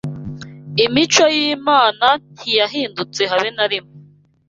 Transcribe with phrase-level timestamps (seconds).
[0.85, 3.93] Imico y’Imana ntiyahindutse habe na rimwe